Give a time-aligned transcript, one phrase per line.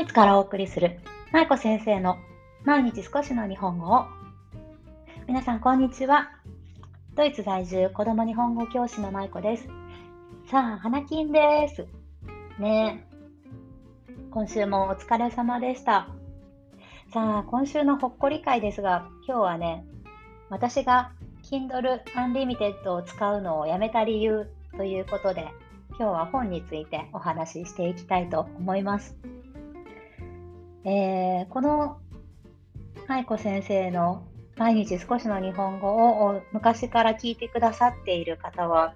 [0.00, 0.98] イツからお送りする、
[1.30, 2.16] 舞子先生の
[2.64, 4.06] 毎日少しの日本語を。
[5.28, 6.30] 皆さん、こんにちは。
[7.14, 9.68] ドイツ在住子供日本語教師の舞子です。
[10.50, 11.86] さあ、花金です。
[12.58, 13.06] ね
[14.30, 16.08] 今週もお疲れ様でした。
[17.12, 19.84] さあ、今週のほっこり会ですが、今日はね、
[20.48, 21.12] 私が
[21.42, 24.46] Kindle Unlimited を使うのをやめた理由
[24.78, 25.48] ということで、
[25.90, 29.14] 今日は本についてお話ししていきたいと思います。
[30.84, 31.98] えー、この
[33.06, 34.26] 愛子先生の
[34.56, 38.94] 毎日少しの日本語を昔から聞いてくださっている方は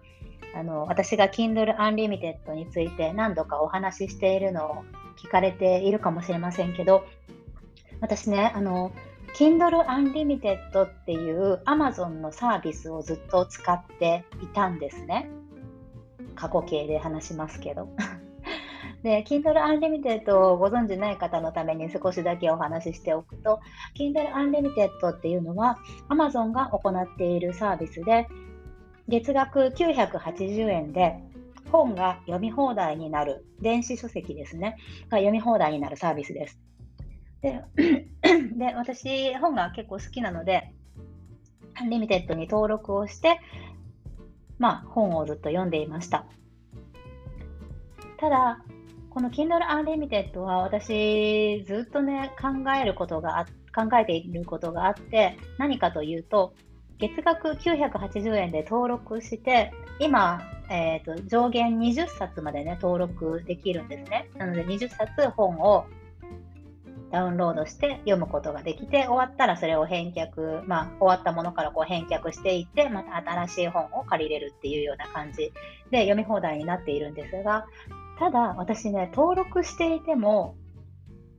[0.55, 4.85] あの私が Kindle Unlimited について何度かお話ししているのを
[5.17, 7.05] 聞かれているかもしれませんけど
[8.01, 8.93] 私ねあの
[9.35, 15.29] Kindle Unlimited っていう Amazon のサービスをずっと使っていたんですね。
[16.37, 17.89] 過去形で話しますけど。
[19.05, 23.61] で、Kindle Unlimited をご存知ない方のために少しだけお話ししておくと、
[23.95, 25.77] Kindle Unlimited っていうのは
[26.09, 28.27] Amazon が行っているサービスで、
[29.07, 31.23] 月額980円で
[31.71, 34.79] 本が読み放題になる、電子書籍ですね、
[35.11, 36.59] が読み放題になるサービスです。
[37.43, 37.63] で、
[38.57, 40.73] で私、本が結構好きなので、
[41.75, 43.39] Unlimited に登録をして、
[44.59, 46.25] まあ、本をずっと読んでいました。
[48.17, 48.65] ただ、
[49.15, 56.53] この Kindle Unlimited は私ずっとね考えることが考えていることがあって何かというと
[56.99, 64.29] 月額980円で登録して今、えーと、上限20冊までね登録できるんですね。
[64.37, 65.87] なので20冊本を
[67.13, 75.53] ダウンロードして読むことができて終わったらそれを返却、まあ、終わったものからこう返却していってまた新しい本を借りれるっていうような感じ
[75.93, 77.67] で読み放題になっているんですが
[78.19, 80.57] ただ私ね登録していても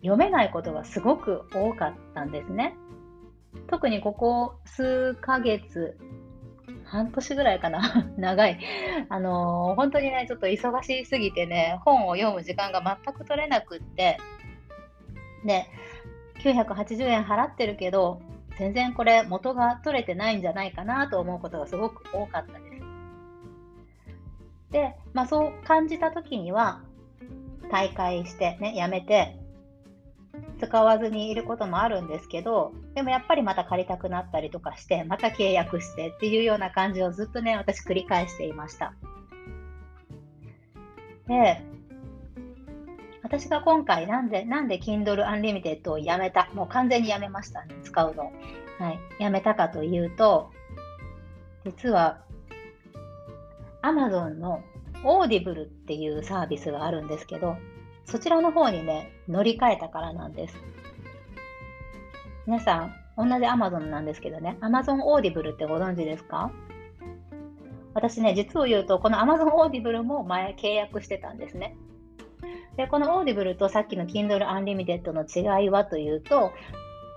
[0.02, 2.76] 読めないことがすごく多かったんですね。
[3.68, 5.98] 特にここ数ヶ月
[6.84, 8.06] 半年ぐらいかな。
[8.18, 8.60] 長い。
[9.10, 14.18] あのー、本当にねちょっと忙しすぎてね本を読む時間が全く取れなくって。
[15.44, 15.66] で
[16.40, 18.22] 980円払ってるけど
[18.58, 22.65] 全然これ元が取れてないんじゃないかなと思うことがすごく多かった。
[24.72, 26.82] で、まあ、そう感じた時には
[27.72, 29.38] 大会してねやめて
[30.60, 38.94] 使わずにいることもあるんですけどでもやっぱりまた借りたくなったりとかしてまた契約してっていうような感じをずっとね私繰り返していました。
[41.28, 41.62] で
[43.24, 48.32] 私が今回なんでなんで Kindle Unlimited をやめたもう完全にやめましたね使うの、
[48.78, 50.52] はい、やめたかというと
[51.66, 52.22] 実は
[53.86, 54.62] Amazon の
[55.04, 57.56] Audible っていうサービスがあるんですけど、
[58.06, 60.56] そちらの方にね、乗り換えたからなんです。
[62.48, 66.52] 皆さん、同じ Amazon なんですけどね、Amazon Audible ってご存知ですか？
[67.94, 71.78] 私ね、実を言うと、この Amazon Audible も前契約してたんですね。
[72.78, 76.52] で、この Audible とさっきの Kindle Unlimited の違いはというと、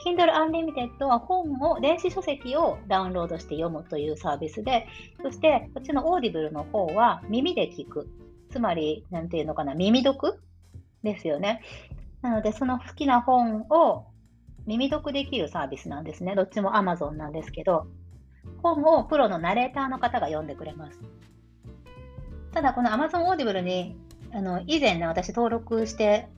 [0.05, 4.87] Kindle Unlimited は本を、電子書籍をダウンロードして読むというサービスで、
[5.23, 8.09] そしてこっちの Audible の方は耳で聞く。
[8.51, 10.41] つまり、なんていうのかな、耳読
[11.03, 11.63] ですよね。
[12.23, 14.07] なので、その好きな本を
[14.67, 16.35] 耳読できるサービスなんですね。
[16.35, 17.87] どっちも Amazon なんですけど、
[18.63, 21.01] 本をプロのナレーターの方が読んでくれます。
[22.53, 23.97] ただ、この Amazon Audible に
[24.33, 26.29] あの以前ね、私登録して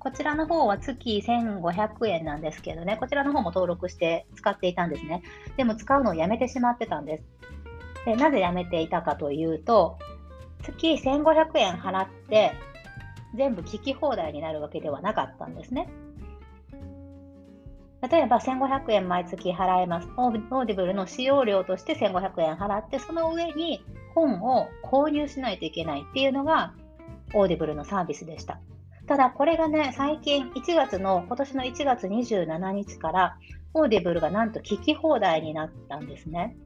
[0.00, 5.22] こちらの方は月1500円なんですけどね、こちらの方も登録して使っていたんですね。
[5.58, 7.24] でも使うのをやめてしまってたんです。
[8.06, 9.98] でなぜやめていたかというと、
[10.62, 12.52] 月1500円払って
[13.34, 15.88] 全部聞き放題になるわけではなかったんですね。
[18.10, 20.08] 例えば1500円毎月払えます。
[20.16, 26.72] Audible の使用料として1500円払って、その上に本を購入しないといけないっていうのが
[27.34, 28.58] Audible のサービスでした。
[29.10, 33.36] ただこれがね、最近1月の、今年の1月27日から、
[33.74, 36.56] Audible がなんと聞き放題になったんですね。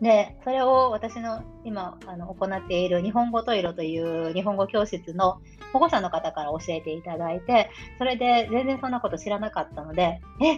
[0.00, 5.42] で、それを私の今あの行っている日本語トイロという日本語教室の
[5.74, 7.68] 保護者の方から教えていただいて、
[7.98, 10.54] それで全然そんなこと知らなかったので、え、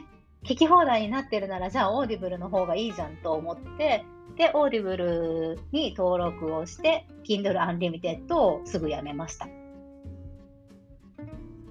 [0.46, 4.04] 聞き放題になってるならじゃあオーディブルの方がいいじゃんと思って、
[4.36, 9.48] で、オーディブルに登録をして、Kindle Unlimited をすぐやめました。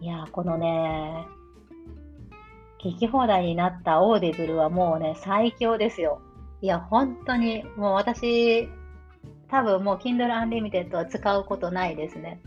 [0.02, 1.28] いやこのね、
[2.84, 6.20] 聞き放題になったオーディブルはもうね、最強ですよ。
[6.60, 8.68] いや、本当に、もう私、
[9.48, 12.42] 多分もう Kindle Unlimited は使うことないですね。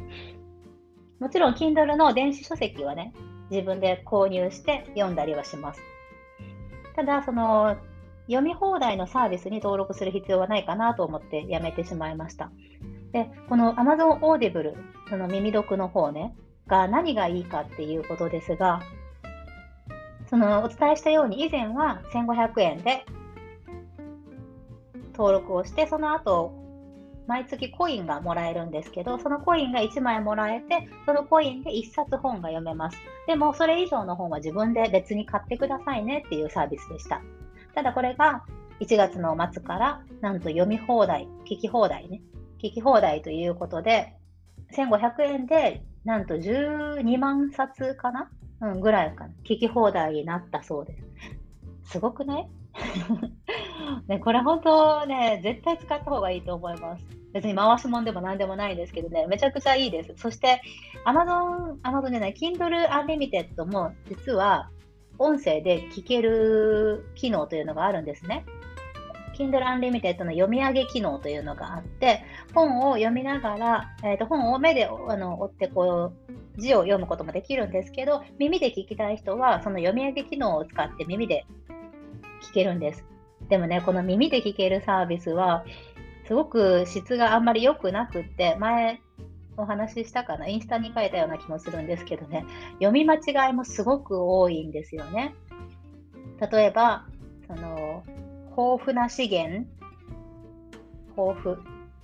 [1.21, 3.13] もちろん Kindle の電子書籍はね、
[3.51, 5.81] 自分で購入して読んだりはします。
[6.97, 7.77] ただ、その
[8.27, 12.51] 読み放題のサービスに登録する必要はないかなと思ってやめてしまいました。
[13.13, 14.75] で、この Amazon Audible、
[15.09, 16.35] その耳読の方ね、
[16.67, 18.83] が何がいいかっていうことですが、
[20.29, 23.05] そのお伝えしたように以前は1500円で
[25.13, 26.65] 登録をして、その後
[27.27, 32.99] 毎月コインがもらえるんですけど、そのコインが1枚もらえて、そのコインで1冊本が読めます。
[33.27, 37.23] でも、それ以上の本は自分で別に買ってくださいねっていうサービスでした。
[37.75, 38.45] ただこれが
[38.81, 42.21] 1月の末からなんと読み放題、聞き放題ね。
[42.63, 44.15] 聞き放題ということで、
[44.77, 48.31] 1500円でなんと12万冊かな？
[48.61, 49.31] うん、ぐらいかな。
[49.45, 50.97] 聞き放題になったそうで
[51.85, 51.93] す。
[51.93, 52.49] すごくない？
[54.09, 57.07] ね、これ本当ね、絶対使った方がいいと思います。
[57.33, 60.13] 別に回すもんでも何でもないですけどね、めちゃくちゃいいです。
[60.17, 60.61] そして、
[61.05, 64.71] Amazon、Amazon じゃない、Kindle Unlimited も実は
[65.19, 68.45] 音声で聞ける機能というのがあるんですね。
[69.35, 81.47] Kindle Unlimited の読み上げ機能というのがあって、本を読みながら、えー、と本を目であの追ってこう字を読むこともできるんですけど、耳で聞きたい人は、その読み上げ機能を使って耳で
[82.43, 83.05] 聞けるんです。
[83.49, 85.65] でもね、この耳で聞けるサービスは、
[86.27, 89.01] すごく質があんまり良くなくって、前
[89.57, 92.45] お話ししたかな、インスタに書いたような気もするんですけどね、
[92.75, 95.35] 読み間違いもすごく多いんですよね。
[96.51, 97.07] 例えば、
[97.47, 98.05] その
[98.57, 99.67] 豊富な資源、
[101.17, 101.57] 豊富、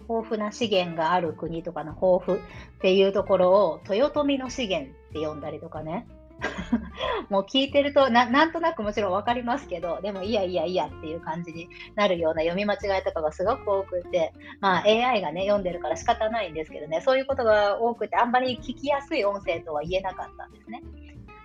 [0.08, 2.42] 豊富な資源がある国とかの豊富っ
[2.80, 6.06] ていうところを豊臣の資源って呼んだりとかね。
[7.28, 20.82] もう聞いてるとな、なんとなくもちろん分かりますけど、でもいやいやいやっていう感じになるような読み間違いとかがすごく多くて、まあ AI がね、読んでるから仕方ないんですけどね、そういうことが多くて、あんまり聞きやすい音声とは言えなかったんですね。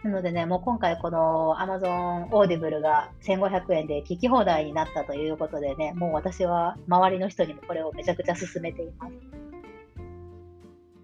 [0.06, 9.14] なのでね、もう今回この Amazon Audible が1500円で聞き放題になったということでね、もう私は周りの人にもこれをめちゃくちゃ勧めています。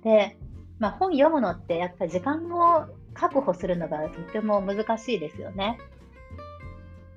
[0.04, 0.38] で、
[0.78, 5.80] まあ、本読むのってやっぱり時間を確保するのがとっても難しいですよね。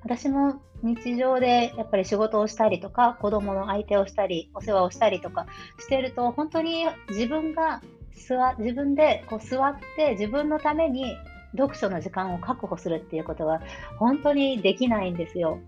[0.01, 5.45] 私も日常でやっぱり仕事をしたりとか子供の相手をしたりお世話をしたりとか
[5.79, 7.81] してると本当に自分が
[8.27, 11.15] 座自分でこう座って自分のために
[11.57, 13.61] 読書の時間を確保するっていうことは
[13.97, 15.59] 本当にできないんですよ。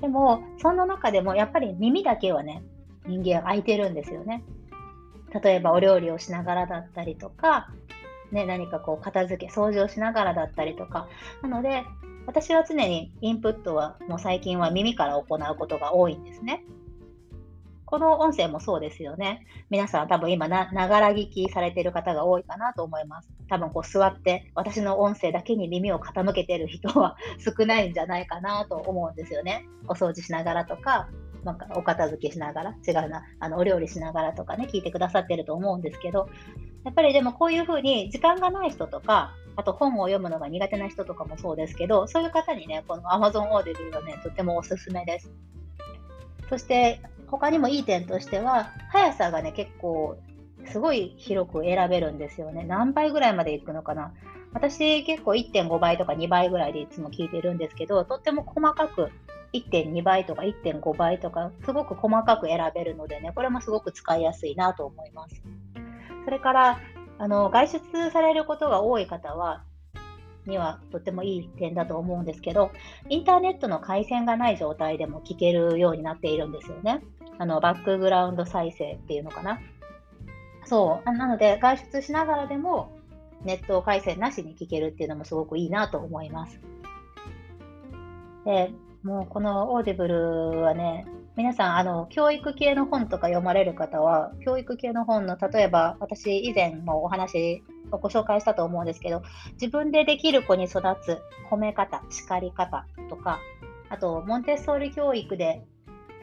[0.00, 2.62] でもそんな中でもやっぱり耳だけはね
[3.06, 4.44] 人間空いてるんですよね。
[5.42, 7.70] 例えばお料理をしながらだったりとか
[8.34, 11.08] ね、何かこう片付け、掃除をしながらだったりとか。
[11.42, 11.84] なので、
[12.26, 16.64] 私は常にインプットはもう最近は耳から行うことが多いんですね。
[17.94, 19.46] この音声もそうですよね。
[19.70, 23.30] 皆さん多分今な、がら聞きされてる方が多いかなと思います。
[23.48, 29.64] 多分こう座って私の音声だけに耳を傾けてる人は 少ないんじゃないかなと思うんですよね。
[29.86, 31.08] お掃除しながらとか、
[31.44, 36.28] なんかお片付けしながら、違うな、あのお料理しながらとかね、聞いてくださってると思うんですけど、
[36.84, 45.30] やっぱりでもこういうふうに時間がない人とか、あと本を読むのが苦手な人とかもそうですけど、そういう方にね、この Amazon Audible はね、とってもおすすめです。
[46.48, 47.00] そして
[47.38, 50.16] 他にもいい点としては、速さがね、結構
[50.66, 52.64] すごい広く選べるんですよね。
[52.64, 54.12] 何倍ぐらいまでいくのかな。
[54.52, 59.10] 私結構1.5倍とか2倍ぐらいでいつも聞いてるんですけど、とっても細かく
[59.52, 65.42] 1.2倍とか1.5倍とか、すごく細かく選べるのでね、これもすごく使いやすいなと思います。
[66.24, 66.80] それから、
[67.18, 69.64] あの外出されることが多い方は、
[70.46, 72.70] にはとってもいい点だと思うんですけど、
[73.08, 77.02] インターネットの回線がない状態でも聞けるようになっているんですよね。
[77.38, 79.60] あのバックグラウンド再生っていうのかな。
[80.64, 81.12] そう。
[81.12, 82.96] なので、外出しながらでも
[83.42, 86.60] ネット回線なしに聞けるっていうのもすごくいいなと思います。
[88.44, 88.72] で、
[89.02, 99.22] もうこのオーディブルはね、皆さん、あの、教育系の本とか読まれる方は、教育系の本の、例えば、私以前もお話をご紹介したと思うんですけど、
[99.54, 103.40] 自分でできる子に育つ褒め方、叱り方とか、
[103.88, 105.66] あと、モンテッソーリ教育で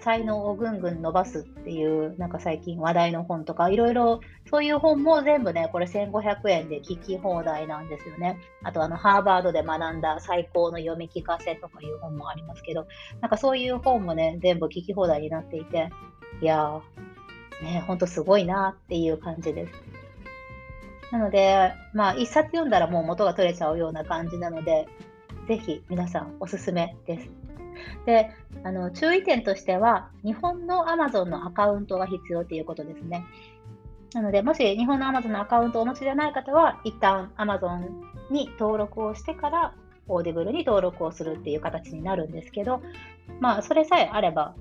[0.02, 8.40] 才能をぐんぐん伸ばすっていう、なんか最近話題の本とか、いろいろ、そういう本も全部ね、これ1500円で聞き放題なんですよね。
[8.64, 12.88] あと、あの、ハーバードで学んだ最高の読み聞かせとかいう本もありますけど、
[13.22, 15.90] なんかそういう本もね、全部聞き放題になっていて、
[16.42, 19.74] いやー、ね、ほんとすごいなっていう感じです。
[21.12, 24.88] なので、まあ、一冊読んだらもう元が取れちゃうような感じなので、
[25.48, 27.41] ぜひ皆さんおすすめです。
[28.06, 28.32] で、
[28.64, 33.26] あの注意点としては、日本の Amazon のアカウントが必要ということですね。
[34.14, 37.90] なので、もし日本の Amazon のアカウントをお持ちでない方は、一旦 Amazon
[38.30, 39.74] に登録をしてから、
[40.08, 42.82] オーディブルに登録をするっていう形になるんですけど、
[43.40, 44.56] まあ、それさえあれば、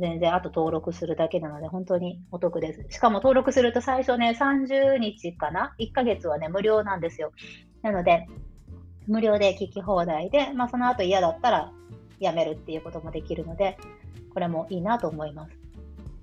[0.00, 2.86] 全然あと登録するだけなので、本当にお得です。
[2.88, 7.32] しかも登録すると最初ね、30日かな ?1 ヶ月はね、無料なんですよ。
[7.82, 8.26] なので、
[9.06, 11.72] 無料で聞き放題で、まあ、その後嫌だったら
[12.24, 13.78] やめるっていうこともできるので、
[14.32, 15.56] これもいいなと思います。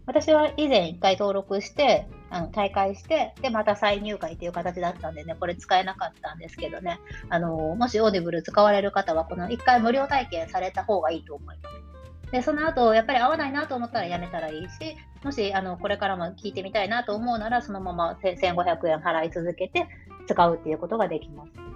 [0.06, 12.32] 私は以前1回登録して、あの退会して、で、また再入会っていう形だったんでね、これ使えなかったんですけどね、あのもしオーディブル使われる方は、この1回無料体験された方がいいと思います。
[12.32, 19.88] で、その後、やっぱり合わないなと思ったらやめたらいいし、もし、あの、これからも聞いてみたいなと思うなら、そのまま1500円払い続けて
[20.28, 21.71] 使うっていうことができます。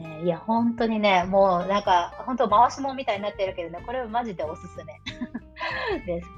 [0.00, 4.94] ね、いや、本当にね、もうなんか、本当回しもんみたいになってるけどね、これはマジでおすすめ
[6.06, 6.28] です。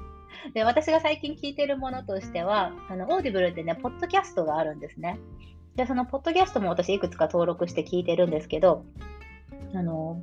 [0.53, 5.19] で、私が最近聞いてるものとしては、あの、オーディブルってね、ポッドキャストがあるんですね。
[5.75, 8.85] で、そのポッドキャストも私いくつか登録して聞いてるんですけど、
[9.73, 10.21] あの、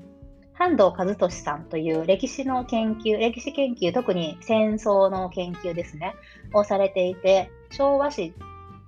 [0.52, 6.14] 半藤一利さんという歴史の研究、歴史研究、特に戦争の研究ですね、
[6.52, 8.34] をされていて、昭和史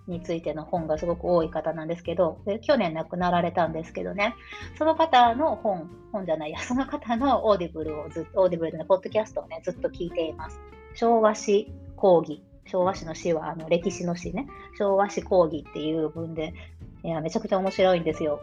[0.06, 4.34] についての本がすごく多い方なんですけど、で去年亡くなられたんですけどね、
[4.76, 10.60] その方の本、本じゃないや、 その方のオーディブルをずっと、オーディブルでのポッドキャストをね、ずっと聞いています。
[10.94, 12.42] 昭和史講義。
[12.66, 14.46] 昭和史の史はあの歴史の史ね。
[14.78, 16.54] 昭和史講義っていう文で、
[17.02, 18.40] いや、めちゃくちゃ面白いんですよ。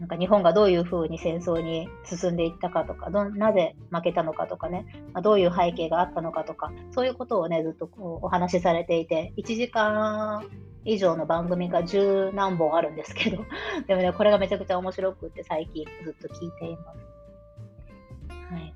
[0.00, 10.42] なんか日本がどういうふうに戦争に進んでいったかとか、どなぜ負けたのかとかね、まあ、どういう背景があったのかとか、そういうことをね、ずっとこうお話しされていて、1時間
[10.86, 13.44] 以上の番組が十何本あるんですけど、
[13.86, 16.98] でもね、これがめちゃくちゃ面白くって最近ずっと聞いています。
[18.54, 18.74] はい。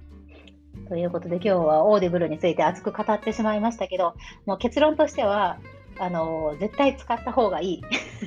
[0.88, 4.12] ということで今日はオーディブルについて熱く語ってしまいましたけど、
[4.44, 5.58] もう結論としては、
[5.98, 7.82] あの絶対使った方がいい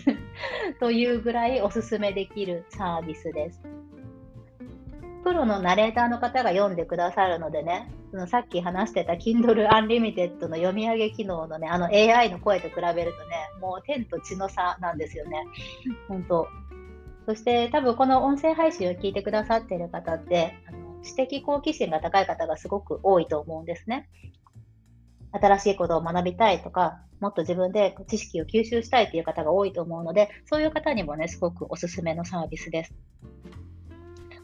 [0.79, 3.61] というぐらいおすすめできるサービスです。
[5.23, 15.43] プロのナレーターの方が読んでくださるのでね、そのさっき話してた Kindle Unlimited の読み上げ機能のね、あの AI の声と比べるとね、もう天と地の差なんですよね。
[16.07, 16.47] 本当。
[17.25, 24.07] そして多分この音声配信を聞いてくださっている方って、あの知的好奇心が高い方がすごく多いと思うんですね。
[25.37, 32.93] 新しいことを学びたいとか、もっと自分で知識を吸収したいという方が多いと思うので、そういう方にもね、すごくおすすめのサービスです。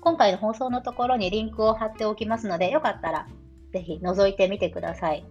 [0.02, 3.28] 今回の放送のところにリンクを貼っておきますので、よかったら
[3.72, 5.26] ぜひ覗いてみてください。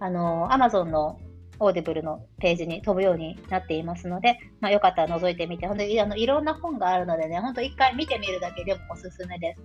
[0.00, 1.18] あの、Amazon の
[1.58, 9.62] オーディブルのページに飛ぶようになっていますので、まあ、よかったら覗いてみて、本当にあのいろんな本があるのでね、本当一回見てみるだけでもおすすめです。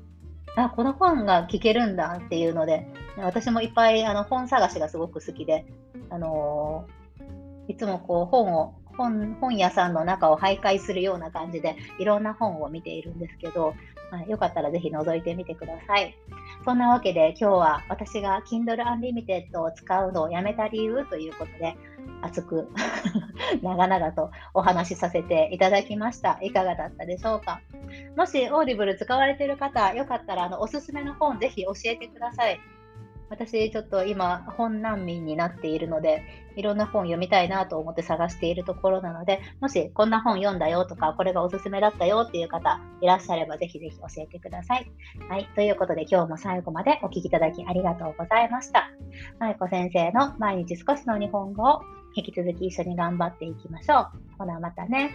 [0.58, 2.88] あ、この本が聞けるんだっていうので、
[3.18, 5.66] 私もいっぱいあの本探しがすごく好きで、
[6.10, 13.74] あのー、いつもこう本を本本屋さんの中を徘徊するような感じでいろんな本を見ているんですけど、
[14.12, 16.16] はい、よかったらぜひ覗いてみてください。
[16.66, 21.78] そんなわけで今日は私が Kindle Unlimited を使うのをやめた理由ということで
[22.22, 22.70] 熱く
[23.62, 26.40] 長々とお話しさせていただきました。
[26.42, 27.62] いかがだったでしょうか？
[28.16, 32.60] もしオーディブル使われている方、よかったらあのおすすめの本ぜひ教えてください。
[33.30, 36.24] 私ちょっと今本難民になっているので
[36.56, 44.92] いろんな本読みたいなと思って探しているところなのでもしこんな本読んだよとかこれがおすすめだったよっていう方いらっしゃればぜひぜひ教えてください。
[45.30, 45.48] はい。
[45.56, 48.90] ということで今日も最後までお聴きいただきありがとうございました。
[49.40, 51.82] まいこ先生の毎日少しの日本語を
[52.16, 54.08] 引き続き一緒に頑張っていきましょう。
[54.40, 55.12] ほなまたね。